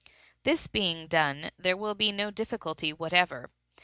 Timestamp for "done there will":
1.05-1.93